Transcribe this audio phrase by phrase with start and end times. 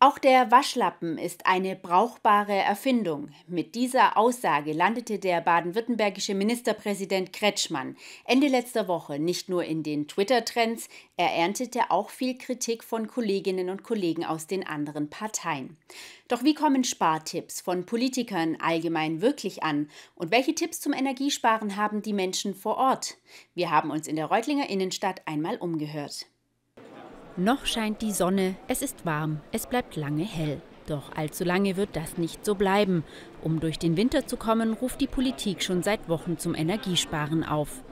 [0.00, 3.30] Auch der Waschlappen ist eine brauchbare Erfindung.
[3.48, 10.06] Mit dieser Aussage landete der baden-württembergische Ministerpräsident Kretschmann Ende letzter Woche nicht nur in den
[10.06, 15.76] Twitter-Trends, er erntete auch viel Kritik von Kolleginnen und Kollegen aus den anderen Parteien.
[16.28, 19.90] Doch wie kommen Spartipps von Politikern allgemein wirklich an?
[20.14, 23.16] Und welche Tipps zum Energiesparen haben die Menschen vor Ort?
[23.52, 26.26] Wir haben uns in der Reutlinger Innenstadt einmal umgehört.
[27.38, 30.60] Noch scheint die Sonne, es ist warm, es bleibt lange hell.
[30.88, 33.04] Doch allzu lange wird das nicht so bleiben.
[33.44, 37.84] Um durch den Winter zu kommen, ruft die Politik schon seit Wochen zum Energiesparen auf.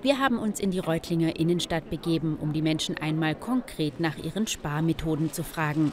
[0.00, 4.46] Wir haben uns in die Reutlinger Innenstadt begeben, um die Menschen einmal konkret nach ihren
[4.46, 5.92] Sparmethoden zu fragen.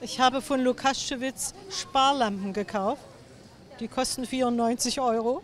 [0.00, 3.02] Ich habe von Lukaschewitz Sparlampen gekauft.
[3.78, 5.40] Die kosten 94 Euro.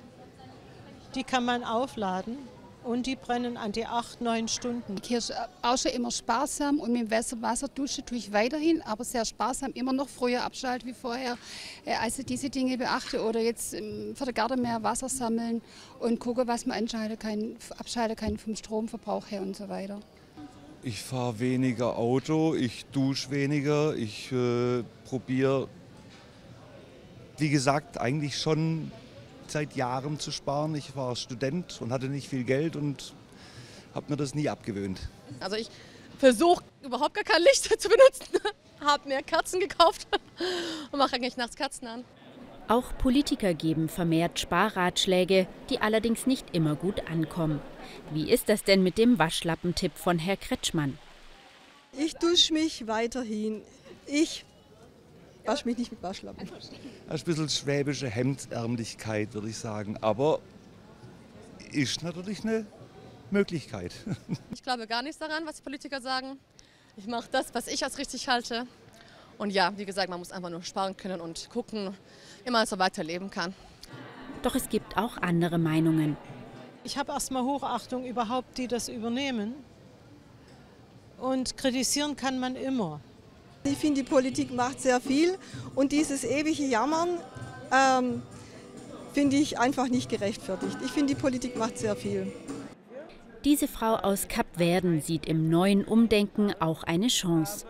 [1.15, 2.37] Die kann man aufladen
[2.85, 4.97] und die brennen an die acht, neun Stunden.
[5.05, 5.33] Hier ist
[5.63, 9.73] auch schon immer sparsam und mit Wasser, Wasser dusche tue ich weiterhin, aber sehr sparsam,
[9.73, 11.39] immer noch früher abschalten wie vorher.
[11.85, 15.63] Äh, also diese Dinge beachte oder jetzt ähm, für den Garten mehr Wasser sammeln
[16.01, 20.01] und gucke, was man entscheiden kann, abschalten kann vom Stromverbrauch her und so weiter.
[20.83, 25.69] Ich fahre weniger Auto, ich dusche weniger, ich äh, probiere,
[27.39, 28.91] wie gesagt, eigentlich schon
[29.53, 30.75] seit Jahren zu sparen.
[30.75, 33.15] Ich war Student und hatte nicht viel Geld und
[33.95, 35.01] habe mir das nie abgewöhnt.
[35.41, 35.69] Also ich
[36.19, 38.39] versuche überhaupt gar kein Licht zu benutzen,
[38.81, 40.09] habe mir Kerzen gekauft
[40.91, 42.05] und mache eigentlich nachts Kerzen an.
[42.69, 47.61] Auch Politiker geben vermehrt Sparratschläge, die allerdings nicht immer gut ankommen.
[48.13, 50.97] Wie ist das denn mit dem Waschlappentipp von Herr Kretschmann?
[51.99, 53.63] Ich dusche mich weiterhin.
[54.07, 54.45] Ich
[55.47, 56.49] wasche mich nicht mit Waschlappen.
[56.49, 56.73] Das ist
[57.11, 59.97] ein bisschen schwäbische Hemdärmlichkeit, würde ich sagen.
[60.01, 60.41] Aber
[61.73, 62.67] ist natürlich eine
[63.31, 63.93] Möglichkeit.
[64.55, 66.39] Ich glaube gar nichts daran, was die Politiker sagen.
[66.97, 68.67] Ich mache das, was ich als richtig halte.
[69.39, 71.97] Und ja, wie gesagt, man muss einfach nur sparen können und gucken,
[72.45, 73.55] wie man so weiterleben kann.
[74.43, 76.17] Doch es gibt auch andere Meinungen.
[76.85, 79.55] Ich habe erstmal Hochachtung überhaupt, die das übernehmen.
[81.19, 83.01] Und kritisieren kann man immer.
[83.65, 85.39] Ich finde, die Politik macht sehr viel
[85.75, 87.11] und dieses ewige Jammern
[87.73, 88.23] ähm,
[89.13, 90.77] finde ich einfach nicht gerechtfertigt.
[90.85, 92.33] Ich finde, die Politik macht sehr viel.
[93.45, 97.67] Diese Frau aus Kapverden sieht im neuen Umdenken auch eine Chance.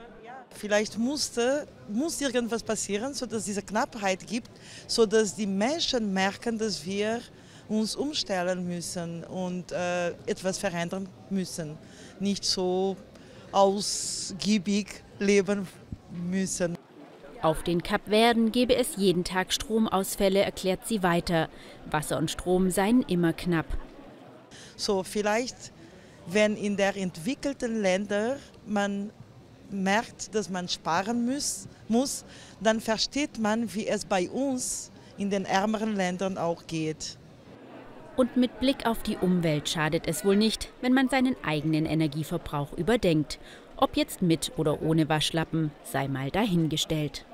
[0.55, 4.51] Vielleicht musste, muss irgendwas passieren, sodass es diese Knappheit gibt,
[4.87, 7.21] sodass die Menschen merken, dass wir
[7.69, 11.79] uns umstellen müssen und äh, etwas verändern müssen.
[12.21, 12.97] Nicht so
[13.51, 15.67] ausgiebig leben
[16.13, 16.77] müssen.
[17.43, 21.49] Auf den Kapverden gebe es jeden Tag Stromausfälle, erklärt sie weiter.
[21.91, 23.67] Wasser und Strom seien immer knapp.
[24.77, 25.73] So vielleicht,
[26.27, 29.11] wenn in der entwickelten Länder man
[29.71, 32.25] merkt, dass man sparen muss, muss,
[32.61, 37.19] dann versteht man, wie es bei uns in den ärmeren Ländern auch geht.
[38.15, 42.73] Und mit Blick auf die Umwelt schadet es wohl nicht, wenn man seinen eigenen Energieverbrauch
[42.75, 43.39] überdenkt
[43.83, 47.27] ob jetzt mit oder ohne Waschlappen, sei mal dahingestellt.